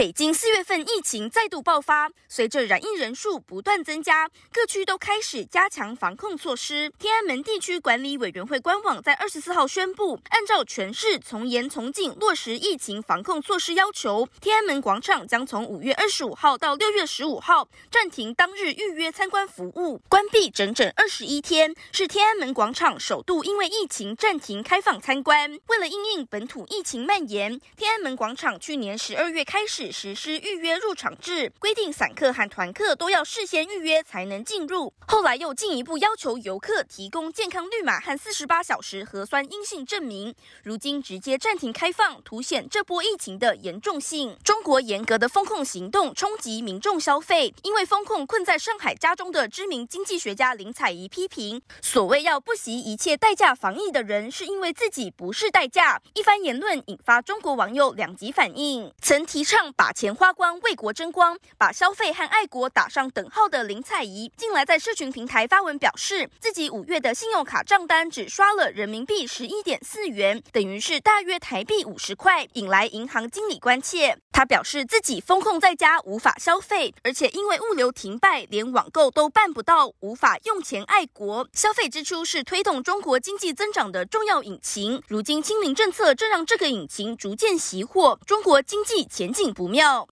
[0.00, 6.90] 北京四月份疫情再度爆发，随着染疫人数不断增加，各区都开始加强防控措施。
[6.98, 25.58] 天安门地区管理委员会官网在二十四号宣布，按照全市从严从紧落实疫情防控措施要求，天安门广场将从五月二十五号到六月十五号暂停当日预约参观服务，关闭整整二十一天，是天安门广场首度因为疫情暂停开放参观。
[25.66, 29.89] 为了应应本土疫情蔓延，天安门广场去年十二月开始。
[29.90, 34.92] 实施预约入场制，规定散客和团客都要事先预约才能进入。
[35.06, 40.34] 后来又进一步要求游客提供健康绿码和四十八小时核酸阴性证明。
[40.62, 44.36] 如今直接暂停开放，凸显这波疫情的严重性。
[44.44, 56.00] 中国严格的封控行动冲击民众消费，因为封控困在上海家中的知名经济学家林采宜批评，所谓要不惜一切代价防疫的人，是因为自己不是代价。
[56.14, 59.72] 一番言论引发中国网友两极反应，曾提倡。
[59.80, 74.18] 把钱花光，为国争光，把消费和爱国打上等号的林采宜，近来在社群平台发文表示，自己五月的信用卡账单只刷了人民币十一点四元，等于是大约台币五十块，引来银行经理关切。
[74.40, 81.46] 他表示自己封控在家，无法消费，而且因为物流停摆，连网购都办不到，无法用钱爱国。
[81.52, 90.08] 消费支出是推动中国经济增长的重要引擎，如今清零政策正让这个引擎逐渐熄火，中国经济前景不妙。